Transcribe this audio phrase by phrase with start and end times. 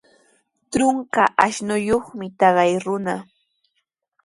[0.71, 3.15] Trunka ashnuyuqmi taqay runa.